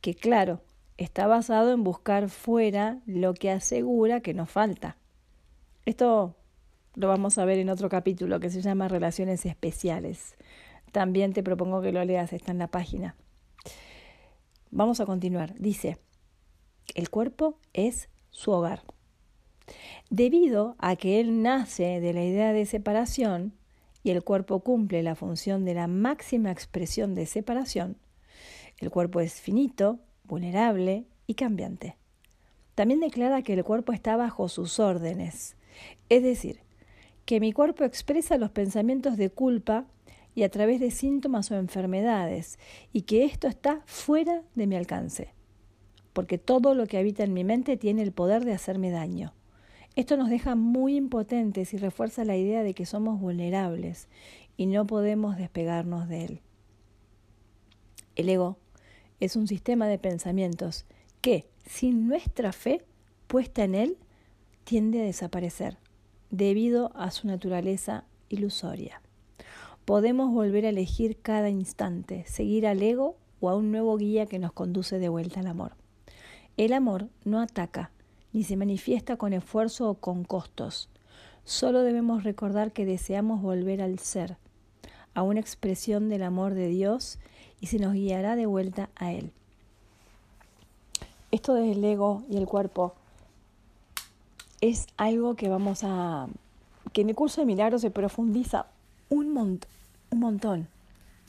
[0.00, 0.62] que claro,
[0.96, 4.96] está basado en buscar fuera lo que asegura que nos falta.
[5.84, 6.36] Esto
[6.94, 10.36] lo vamos a ver en otro capítulo que se llama Relaciones Especiales.
[10.92, 13.16] También te propongo que lo leas, está en la página.
[14.70, 15.54] Vamos a continuar.
[15.58, 15.98] Dice,
[16.94, 18.82] el cuerpo es su hogar.
[20.10, 23.54] Debido a que él nace de la idea de separación
[24.06, 27.96] y el cuerpo cumple la función de la máxima expresión de separación,
[28.78, 31.96] el cuerpo es finito, vulnerable y cambiante.
[32.76, 35.56] También declara que el cuerpo está bajo sus órdenes,
[36.08, 36.60] es decir,
[37.24, 39.86] que mi cuerpo expresa los pensamientos de culpa
[40.36, 42.60] y a través de síntomas o enfermedades,
[42.92, 45.34] y que esto está fuera de mi alcance,
[46.12, 49.34] porque todo lo que habita en mi mente tiene el poder de hacerme daño.
[49.96, 54.08] Esto nos deja muy impotentes y refuerza la idea de que somos vulnerables
[54.58, 56.40] y no podemos despegarnos de él.
[58.14, 58.58] El ego
[59.20, 60.84] es un sistema de pensamientos
[61.22, 62.82] que, sin nuestra fe
[63.26, 63.96] puesta en él,
[64.64, 65.78] tiende a desaparecer
[66.30, 69.00] debido a su naturaleza ilusoria.
[69.86, 74.38] Podemos volver a elegir cada instante, seguir al ego o a un nuevo guía que
[74.38, 75.74] nos conduce de vuelta al amor.
[76.58, 77.92] El amor no ataca,
[78.36, 80.90] ni se manifiesta con esfuerzo o con costos.
[81.46, 84.36] Solo debemos recordar que deseamos volver al ser,
[85.14, 87.18] a una expresión del amor de Dios
[87.62, 89.32] y se nos guiará de vuelta a Él.
[91.30, 92.92] Esto del ego y el cuerpo
[94.60, 96.26] es algo que vamos a...
[96.92, 98.66] que en el curso de milagros se profundiza
[99.08, 99.28] un,
[100.10, 100.68] un montón,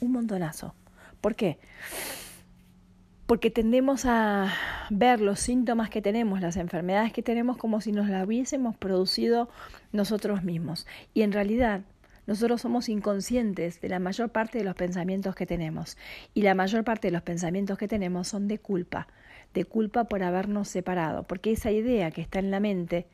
[0.02, 0.74] un montonazo.
[1.22, 1.58] ¿Por qué?
[3.28, 4.54] Porque tendemos a
[4.90, 9.50] ver los síntomas que tenemos, las enfermedades que tenemos, como si nos las hubiésemos producido
[9.92, 10.88] nosotros mismos.
[11.14, 11.82] Y en realidad
[12.26, 15.98] nosotros somos inconscientes de la mayor parte de los pensamientos que tenemos.
[16.34, 19.10] Y la mayor parte de los pensamientos que tenemos son de culpa,
[19.54, 21.24] de culpa por habernos separado.
[21.24, 23.08] Porque esa idea que está en la mente,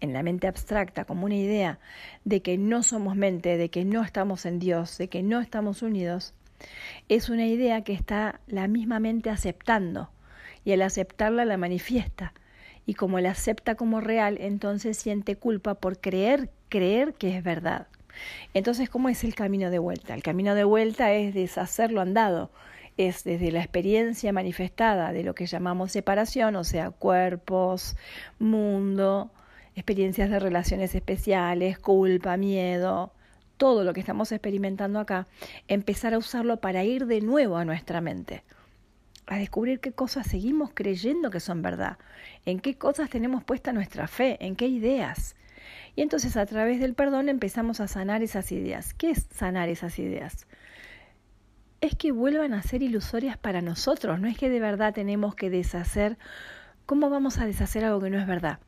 [0.00, 1.78] en la mente abstracta, como una idea
[2.24, 5.82] de que no somos mente, de que no estamos en Dios, de que no estamos
[5.82, 6.34] unidos,
[7.08, 10.10] es una idea que está la misma mente aceptando
[10.64, 12.34] y al aceptarla la manifiesta.
[12.86, 17.86] Y como la acepta como real, entonces siente culpa por creer, creer que es verdad.
[18.54, 20.14] Entonces, ¿cómo es el camino de vuelta?
[20.14, 22.50] El camino de vuelta es deshacer lo andado,
[22.96, 27.96] es desde la experiencia manifestada de lo que llamamos separación, o sea, cuerpos,
[28.38, 29.30] mundo,
[29.74, 33.12] experiencias de relaciones especiales, culpa, miedo,
[33.60, 35.26] todo lo que estamos experimentando acá,
[35.68, 38.42] empezar a usarlo para ir de nuevo a nuestra mente,
[39.26, 41.98] a descubrir qué cosas seguimos creyendo que son verdad,
[42.46, 45.36] en qué cosas tenemos puesta nuestra fe, en qué ideas.
[45.94, 48.94] Y entonces a través del perdón empezamos a sanar esas ideas.
[48.94, 50.46] ¿Qué es sanar esas ideas?
[51.82, 55.50] Es que vuelvan a ser ilusorias para nosotros, no es que de verdad tenemos que
[55.50, 56.16] deshacer.
[56.86, 58.58] ¿Cómo vamos a deshacer algo que no es verdad?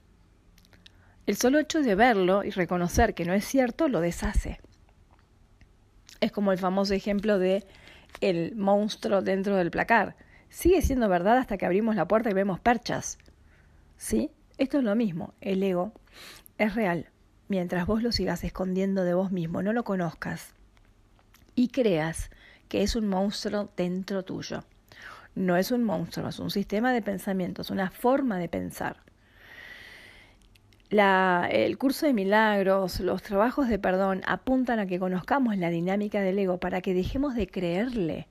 [1.25, 4.61] El solo hecho de verlo y reconocer que no es cierto lo deshace.
[6.23, 7.67] Es como el famoso ejemplo de
[8.21, 10.15] el monstruo dentro del placar.
[10.51, 13.19] Sigue siendo verdad hasta que abrimos la puerta y vemos perchas.
[13.97, 14.31] ¿Sí?
[14.57, 15.35] Esto es lo mismo.
[15.41, 15.93] El ego
[16.59, 17.11] es real.
[17.49, 20.55] Mientras vos lo sigas escondiendo de vos mismo, no lo conozcas
[21.57, 22.31] y creas
[22.69, 24.63] que es un monstruo dentro tuyo.
[25.35, 28.99] No es un monstruo, es un sistema de pensamientos, una forma de pensar
[30.93, 36.39] el curso de milagros, los trabajos de perdón apuntan a que conozcamos la dinámica del
[36.39, 38.29] ego para que dejemos de creerle,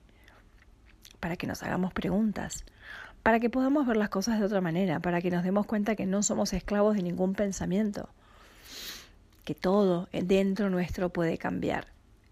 [1.20, 2.64] para que nos hagamos preguntas,
[3.24, 6.06] para que podamos ver las cosas de otra manera, para que nos demos cuenta que
[6.06, 8.10] no somos esclavos de ningún pensamiento,
[9.44, 11.88] que todo dentro nuestro puede cambiar.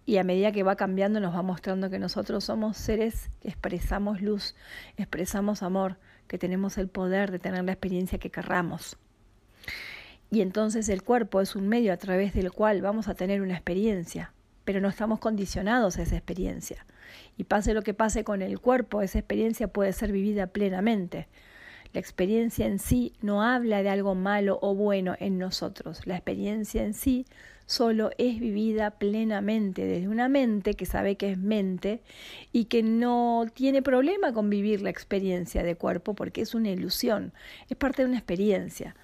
[0.05, 4.21] Y a medida que va cambiando nos va mostrando que nosotros somos seres que expresamos
[4.21, 4.55] luz,
[4.95, 8.95] expresamos amor, que tenemos el poder de tener la experiencia que querramos.
[10.31, 13.55] Y entonces el cuerpo es un medio a través del cual vamos a tener una
[13.55, 14.31] experiencia,
[14.63, 16.85] pero no estamos condicionados a esa experiencia.
[17.37, 21.27] Y pase lo que pase con el cuerpo, esa experiencia puede ser vivida plenamente.
[21.93, 26.05] La experiencia en sí no habla de algo malo o bueno en nosotros.
[26.05, 27.25] La experiencia en sí
[27.65, 32.01] solo es vivida plenamente desde una mente que sabe que es mente
[32.51, 37.33] y que no tiene problema con vivir la experiencia de cuerpo porque es una ilusión,
[37.69, 38.95] es parte de una experiencia.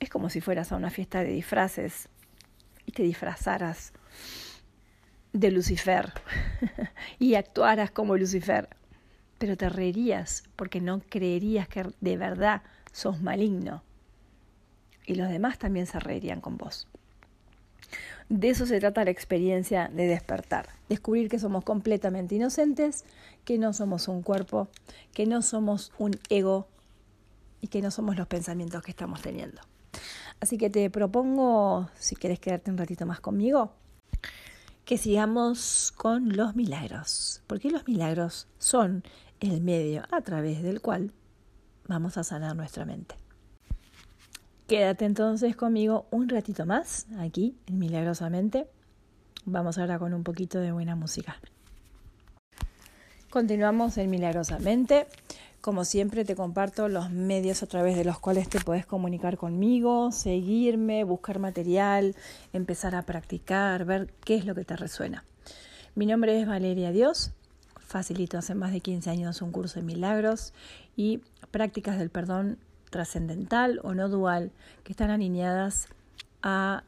[0.00, 2.08] Es como si fueras a una fiesta de disfraces
[2.86, 3.92] y te disfrazaras
[5.32, 6.12] de Lucifer
[7.18, 8.68] y actuaras como Lucifer,
[9.38, 13.82] pero te reirías porque no creerías que de verdad sos maligno.
[15.06, 16.86] Y los demás también se reirían con vos.
[18.28, 23.04] De eso se trata la experiencia de despertar, descubrir que somos completamente inocentes,
[23.46, 24.68] que no somos un cuerpo,
[25.14, 26.68] que no somos un ego
[27.62, 29.62] y que no somos los pensamientos que estamos teniendo.
[30.40, 33.72] Así que te propongo, si quieres quedarte un ratito más conmigo,
[34.84, 39.02] que sigamos con los milagros, porque los milagros son
[39.40, 41.12] el medio a través del cual
[41.86, 43.16] vamos a sanar nuestra mente.
[44.66, 48.68] Quédate entonces conmigo un ratito más aquí en Milagrosamente.
[49.44, 51.36] Vamos ahora con un poquito de buena música.
[53.30, 55.06] Continuamos en Milagrosamente.
[55.68, 60.12] Como siempre te comparto los medios a través de los cuales te puedes comunicar conmigo,
[60.12, 62.16] seguirme, buscar material,
[62.54, 65.24] empezar a practicar, ver qué es lo que te resuena.
[65.94, 67.32] Mi nombre es Valeria Dios,
[67.80, 70.54] facilito hace más de 15 años un curso de milagros
[70.96, 72.56] y prácticas del perdón
[72.88, 74.52] trascendental o no dual,
[74.84, 75.88] que están alineadas
[76.40, 76.82] a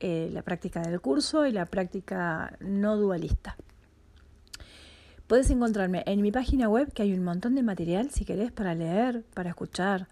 [0.00, 3.56] eh, la práctica del curso y la práctica no dualista.
[5.26, 8.76] Puedes encontrarme en mi página web que hay un montón de material si querés para
[8.76, 10.06] leer, para escuchar,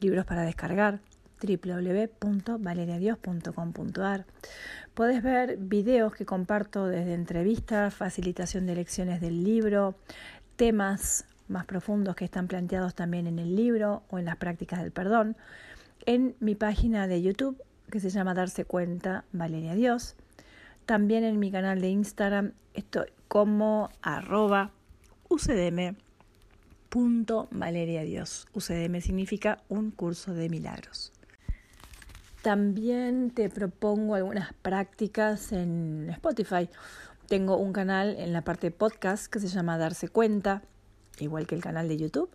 [0.00, 1.00] libros para descargar
[1.40, 4.26] www.valeriadios.com.ar.
[4.94, 9.94] Puedes ver videos que comparto desde entrevistas, facilitación de lecciones del libro,
[10.56, 14.92] temas más profundos que están planteados también en el libro o en las prácticas del
[14.92, 15.34] perdón,
[16.04, 17.56] en mi página de YouTube
[17.90, 20.14] que se llama Darse Cuenta Valeria Dios.
[20.86, 24.70] También en mi canal de Instagram estoy como arroba.
[28.54, 31.12] UCDM significa un curso de milagros.
[32.42, 36.68] También te propongo algunas prácticas en Spotify.
[37.28, 40.62] Tengo un canal en la parte de podcast que se llama Darse Cuenta,
[41.18, 42.28] igual que el canal de YouTube.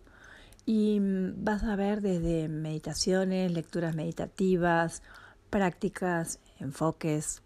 [0.64, 5.02] Y mm, vas a ver desde meditaciones, lecturas meditativas,
[5.50, 7.42] prácticas, enfoques,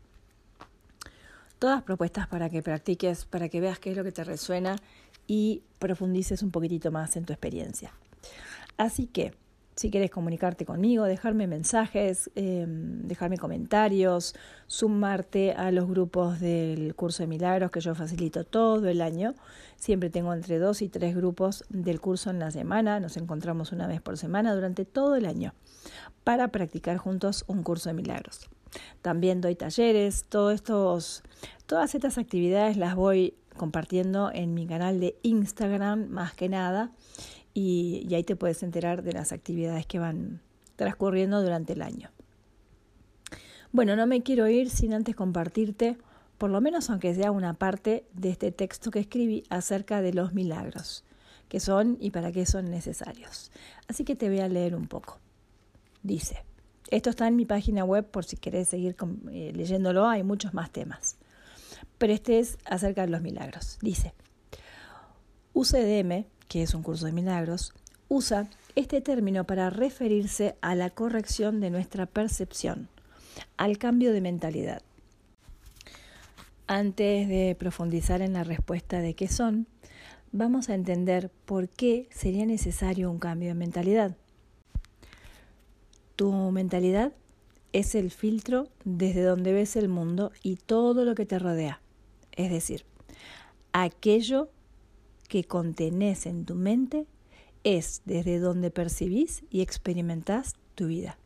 [1.63, 4.75] todas propuestas para que practiques, para que veas qué es lo que te resuena
[5.29, 7.93] y profundices un poquitito más en tu experiencia.
[8.79, 9.33] Así que
[9.77, 14.35] si quieres comunicarte conmigo, dejarme mensajes, em, dejarme comentarios,
[14.67, 19.33] sumarte a los grupos del curso de milagros que yo facilito todo el año.
[19.77, 22.99] Siempre tengo entre dos y tres grupos del curso en la semana.
[22.99, 25.55] Nos encontramos una vez por semana durante todo el año
[26.25, 28.51] para practicar juntos un curso de milagros.
[29.03, 36.35] También doy talleres, todas estas actividades las voy compartiendo en mi canal de Instagram más
[36.35, 36.93] que nada
[37.55, 40.41] y, ahí te puedes enterar de las actividades que van
[40.77, 42.11] transcurriendo durante el año.
[43.73, 45.99] Bueno, no me quiero ir sin antes compartirte,
[46.39, 50.33] por lo menos aunque sea una parte de este texto que escribí acerca de los
[50.35, 51.05] milagros,
[51.49, 53.51] que son y para qué son necesarios.
[53.89, 55.19] Así que te voy a leer un poco.
[56.03, 56.45] Dice,
[56.97, 58.97] esto está en mi página web por si querés seguir
[59.33, 61.17] eh, leyéndolo, hay muchos más temas.
[61.99, 63.79] Pero este es acerca de los milagros.
[63.81, 64.15] Dice,
[65.55, 67.73] UCDM que es un curso de milagros,
[68.09, 72.91] usa este término para referirse a la corrección de nuestra percepción,
[73.57, 74.83] al cambio de mentalidad.
[76.67, 79.67] Antes de profundizar en la respuesta de qué son,
[80.31, 84.15] vamos a entender por qué sería necesario un cambio de mentalidad.
[86.17, 87.13] Tu mentalidad
[87.73, 91.81] es el filtro desde donde ves el mundo y todo lo que te rodea,
[92.33, 92.85] es decir,
[93.73, 94.51] aquello
[95.29, 97.07] que contenés en tu mente
[97.65, 101.19] es desde donde percibís y experimentás tu vida.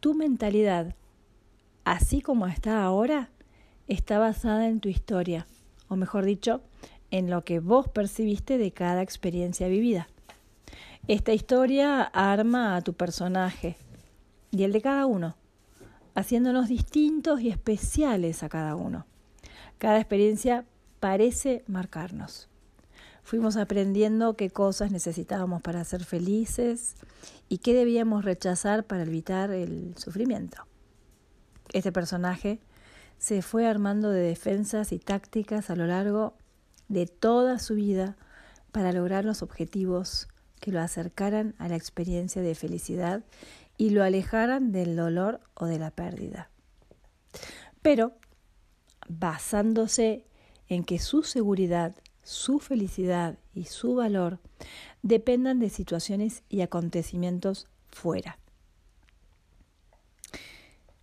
[0.00, 0.94] Tu mentalidad,
[1.84, 3.30] así como está ahora,
[3.88, 5.46] está basada en tu historia,
[5.88, 6.60] o mejor dicho,
[7.10, 10.08] en lo que vos percibiste de cada experiencia vivida.
[11.08, 13.76] Esta historia arma a tu personaje
[14.50, 15.36] y el de cada uno,
[16.14, 19.06] haciéndonos distintos y especiales a cada uno.
[19.78, 20.64] Cada experiencia
[21.00, 22.48] parece marcarnos
[23.26, 26.94] fuimos aprendiendo qué cosas necesitábamos para ser felices
[27.48, 30.58] y qué debíamos rechazar para evitar el sufrimiento.
[31.72, 32.60] Este personaje
[33.18, 36.34] se fue armando de defensas y tácticas a lo largo
[36.86, 38.16] de toda su vida
[38.70, 40.28] para lograr los objetivos
[40.66, 43.22] que lo acercaran a la experiencia de felicidad
[43.78, 46.50] y lo alejaran del dolor o de la pérdida.
[47.82, 48.14] Pero
[49.06, 50.26] basándose
[50.66, 54.40] en que su seguridad su felicidad y su valor
[55.02, 58.40] dependan de situaciones y acontecimientos fuera.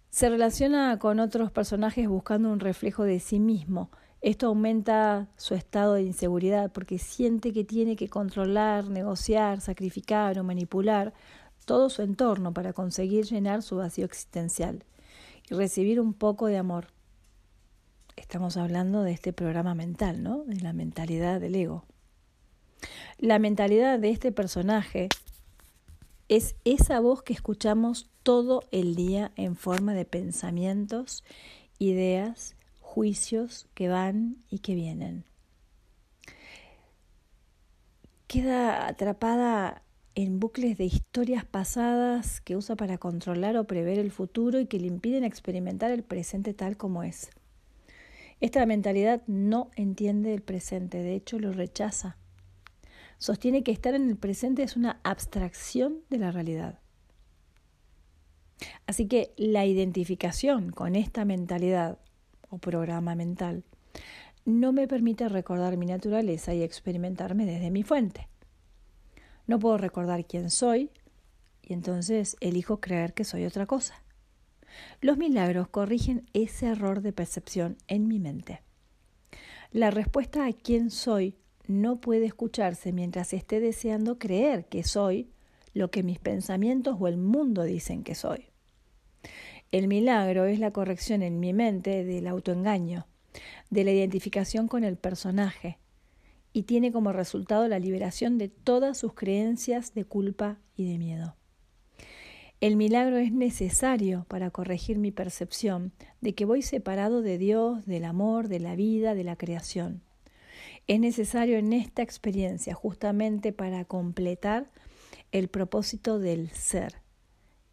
[0.09, 3.89] Se relaciona con otros personajes buscando un reflejo de sí mismo.
[4.23, 10.45] Esto aumenta su estado de inseguridad porque siente que tiene que controlar, negociar, sacrificar o
[10.45, 11.13] manipular
[11.65, 14.85] todo su entorno para conseguir llenar su vacío existencial
[15.49, 16.87] y recibir un poco de amor.
[18.15, 20.45] Estamos hablando de este programa mental, ¿no?
[20.45, 21.83] De la mentalidad del ego.
[23.17, 25.09] La mentalidad de este personaje
[26.29, 31.25] es esa voz que escuchamos todo el día en forma de pensamientos,
[31.77, 32.55] ideas,
[32.93, 35.23] juicios que van y que vienen.
[38.27, 39.81] Queda atrapada
[40.13, 44.79] en bucles de historias pasadas que usa para controlar o prever el futuro y que
[44.79, 47.31] le impiden experimentar el presente tal como es.
[48.41, 52.17] Esta mentalidad no entiende el presente, de hecho lo rechaza.
[53.17, 56.77] Sostiene que estar en el presente es una abstracción de la realidad.
[58.85, 61.97] Así que la identificación con esta mentalidad
[62.53, 63.63] o programa mental
[64.45, 68.27] no me permite recordar mi naturaleza y experimentarme desde mi fuente.
[69.47, 70.91] No puedo recordar quién soy,
[71.61, 74.03] y entonces elijo creer que soy otra cosa.
[75.01, 78.61] Los milagros corrigen ese error de percepción en mi mente.
[79.71, 81.37] La respuesta a quién soy
[81.67, 85.29] no puede escucharse mientras esté deseando creer que soy
[85.73, 88.52] lo que mis pensamientos o el mundo dicen que soy.
[89.73, 93.07] El milagro es la corrección en mi mente del autoengaño,
[93.71, 95.79] de la identificación con el personaje,
[96.53, 101.35] y tiene como resultado la liberación de todas sus creencias de culpa y de miedo.
[102.61, 108.05] El milagro es necesario para corregir mi percepción de que voy separado de Dios, del
[108.05, 110.03] amor, de la vida, de la creación.
[110.85, 114.69] Es necesario en esta experiencia justamente para completar
[115.31, 117.01] el propósito del ser,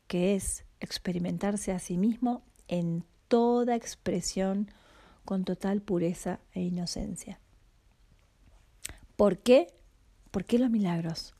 [0.06, 4.70] que es experimentarse a sí mismo en toda expresión
[5.24, 7.38] con total pureza e inocencia.
[9.16, 9.68] ¿Por qué?
[10.30, 11.34] ¿Por qué los milagros?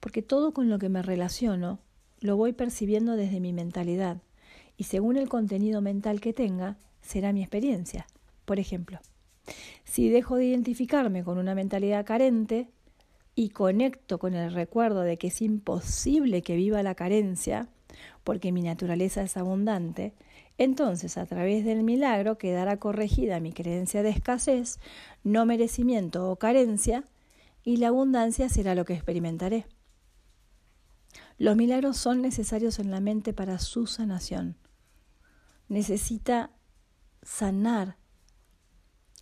[0.00, 1.78] Porque todo con lo que me relaciono
[2.20, 4.18] lo voy percibiendo desde mi mentalidad
[4.76, 8.06] y según el contenido mental que tenga, será mi experiencia.
[8.44, 8.98] Por ejemplo,
[9.84, 12.68] si dejo de identificarme con una mentalidad carente
[13.34, 17.68] y conecto con el recuerdo de que es imposible que viva la carencia,
[18.24, 20.14] porque mi naturaleza es abundante,
[20.58, 24.78] entonces a través del milagro quedará corregida mi creencia de escasez,
[25.22, 27.04] no merecimiento o carencia,
[27.62, 29.66] y la abundancia será lo que experimentaré.
[31.38, 34.56] Los milagros son necesarios en la mente para su sanación.
[35.68, 36.50] Necesita
[37.22, 37.96] sanar,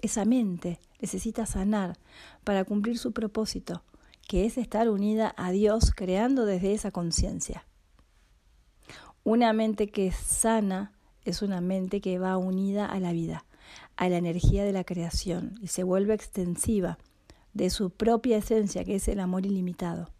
[0.02, 1.98] esa mente necesita sanar
[2.44, 3.82] para cumplir su propósito,
[4.28, 7.66] que es estar unida a Dios creando desde esa conciencia.
[9.26, 10.92] Una mente que es sana
[11.24, 13.46] es una mente que va unida a la vida,
[13.96, 16.98] a la energía de la creación y se vuelve extensiva
[17.54, 20.10] de su propia esencia, que es el amor ilimitado.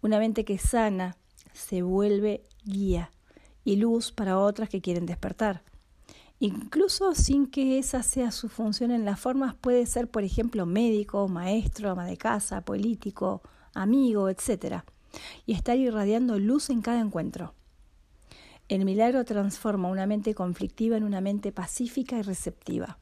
[0.00, 1.16] Una mente que sana
[1.52, 3.12] se vuelve guía
[3.62, 5.62] y luz para otras que quieren despertar.
[6.40, 11.28] Incluso sin que esa sea su función en las formas, puede ser, por ejemplo, médico,
[11.28, 13.40] maestro, ama de casa, político,
[13.72, 14.82] amigo, etc.
[15.46, 17.54] Y estar irradiando luz en cada encuentro.
[18.68, 22.98] El milagro transforma una mente conflictiva en una mente pacífica y receptiva,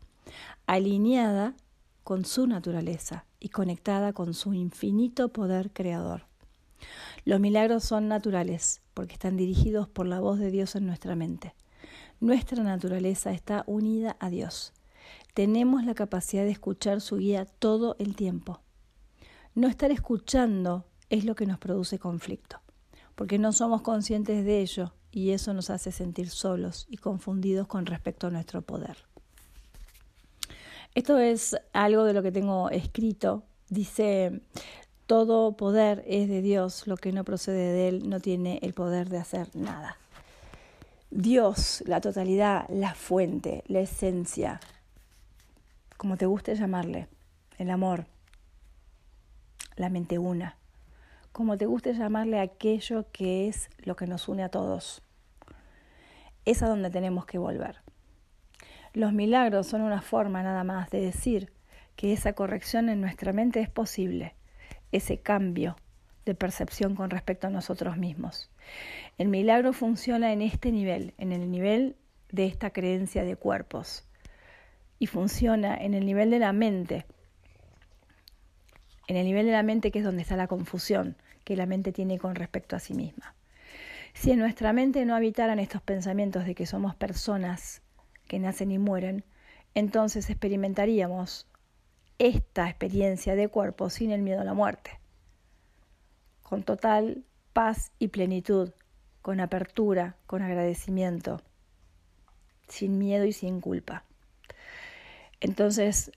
[0.66, 1.54] alineada
[2.02, 6.26] con su naturaleza y conectada con su infinito poder creador.
[7.24, 11.54] Los milagros son naturales porque están dirigidos por la voz de Dios en nuestra mente.
[12.18, 14.72] Nuestra naturaleza está unida a Dios.
[15.34, 18.60] Tenemos la capacidad de escuchar su guía todo el tiempo.
[19.54, 22.60] No estar escuchando es lo que nos produce conflicto,
[23.14, 27.86] porque no somos conscientes de ello y eso nos hace sentir solos y confundidos con
[27.86, 28.96] respecto a nuestro poder.
[30.94, 33.44] Esto es algo de lo que tengo escrito.
[33.68, 34.40] Dice,
[35.06, 39.08] todo poder es de Dios, lo que no procede de Él no tiene el poder
[39.08, 39.96] de hacer nada.
[41.10, 44.60] Dios, la totalidad, la fuente, la esencia,
[45.96, 47.08] como te guste llamarle,
[47.58, 48.06] el amor,
[49.76, 50.56] la mente una,
[51.32, 55.02] como te guste llamarle aquello que es lo que nos une a todos.
[56.44, 57.76] Es a donde tenemos que volver.
[58.92, 61.52] Los milagros son una forma nada más de decir
[61.96, 64.34] que esa corrección en nuestra mente es posible,
[64.90, 65.76] ese cambio
[66.24, 68.50] de percepción con respecto a nosotros mismos.
[69.18, 71.96] El milagro funciona en este nivel, en el nivel
[72.30, 74.04] de esta creencia de cuerpos,
[74.98, 77.06] y funciona en el nivel de la mente,
[79.10, 81.90] en el nivel de la mente que es donde está la confusión que la mente
[81.90, 83.34] tiene con respecto a sí misma.
[84.14, 87.82] Si en nuestra mente no habitaran estos pensamientos de que somos personas
[88.28, 89.24] que nacen y mueren,
[89.74, 91.48] entonces experimentaríamos
[92.20, 95.00] esta experiencia de cuerpo sin el miedo a la muerte,
[96.44, 98.70] con total paz y plenitud,
[99.22, 101.42] con apertura, con agradecimiento,
[102.68, 104.04] sin miedo y sin culpa.
[105.40, 106.12] Entonces,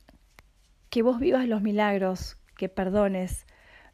[0.92, 3.46] que vos vivas los milagros que perdones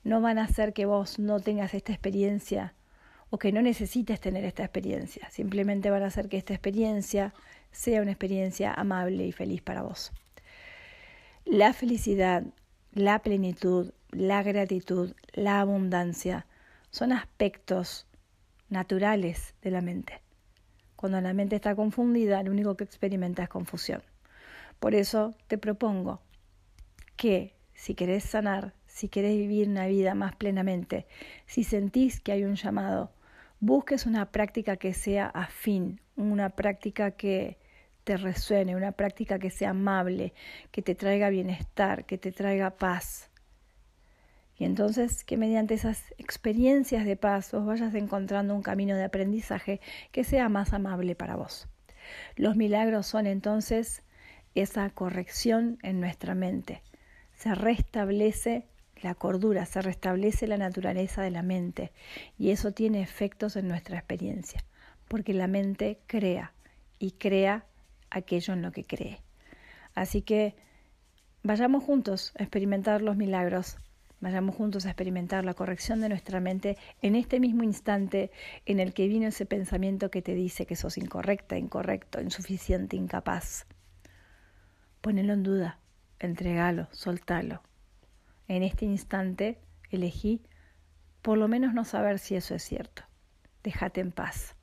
[0.03, 2.73] no van a hacer que vos no tengas esta experiencia
[3.29, 5.29] o que no necesites tener esta experiencia.
[5.29, 7.33] Simplemente van a hacer que esta experiencia
[7.71, 10.11] sea una experiencia amable y feliz para vos.
[11.45, 12.43] La felicidad,
[12.93, 16.47] la plenitud, la gratitud, la abundancia
[16.91, 18.07] son aspectos
[18.69, 20.21] naturales de la mente.
[20.95, 24.03] Cuando la mente está confundida, lo único que experimenta es confusión.
[24.79, 26.21] Por eso te propongo
[27.15, 31.07] que si querés sanar, si querés vivir una vida más plenamente,
[31.45, 33.13] si sentís que hay un llamado,
[33.61, 37.57] busques una práctica que sea afín, una práctica que
[38.03, 40.33] te resuene, una práctica que sea amable,
[40.71, 43.29] que te traiga bienestar, que te traiga paz,
[44.57, 49.79] Y entonces que mediante esas experiencias de pasos vayas encontrando un camino de aprendizaje
[50.11, 51.69] que sea más amable para vos.
[52.35, 54.03] Los milagros son entonces
[54.53, 56.81] esa corrección en nuestra mente.
[57.39, 58.65] Se restablece
[59.01, 61.93] la cordura, se restablece la naturaleza de la mente
[62.37, 64.65] y eso tiene efectos en nuestra experiencia,
[65.07, 66.51] porque la mente crea
[66.99, 67.63] y crea
[68.09, 69.21] aquello en lo que cree.
[69.95, 70.53] Así que
[71.41, 73.77] vayamos juntos a experimentar los milagros,
[74.19, 78.31] vayamos juntos a experimentar la corrección de nuestra mente en este mismo instante
[78.65, 83.65] en el que vino ese pensamiento que te dice que sos incorrecta, incorrecto, insuficiente, incapaz.
[84.99, 85.79] Ponelo en duda,
[86.19, 87.61] entregalo, soltalo.
[88.47, 89.59] En este instante
[89.89, 90.41] elegí
[91.21, 93.03] por lo menos no saber si eso es cierto.
[93.63, 94.55] Déjate en paz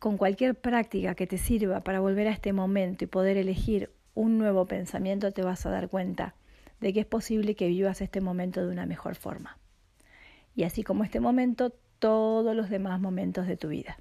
[0.00, 4.38] con cualquier práctica que te sirva para volver a este momento y poder elegir un
[4.38, 6.34] nuevo pensamiento, te vas a dar cuenta
[6.80, 9.58] de que es posible que vivas este momento de una mejor forma.
[10.56, 13.98] Y así como este momento, todos los demás momentos de tu vida.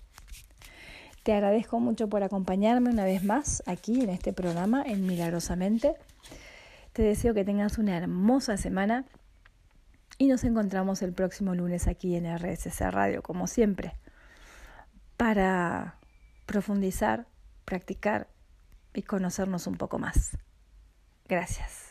[1.24, 5.96] Te agradezco mucho por acompañarme una vez más aquí en este programa en Milagrosamente.
[6.94, 9.06] Te deseo que tengas una hermosa semana
[10.18, 13.94] y nos encontramos el próximo lunes aquí en RSC Radio, como siempre
[15.20, 16.00] para
[16.46, 17.28] profundizar,
[17.66, 18.30] practicar
[18.94, 20.38] y conocernos un poco más.
[21.28, 21.89] Gracias.